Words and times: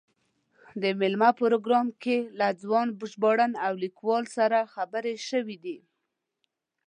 د 0.81 0.83
مېلمه 0.99 1.29
پروګرام 1.41 1.87
کې 2.03 2.17
له 2.39 2.47
ځوان 2.61 2.87
ژباړن 3.11 3.51
او 3.65 3.73
لیکوال 3.83 4.23
سره 4.37 4.69
خبرې 4.73 5.15
شوې 5.29 5.57
دي. 5.63 5.77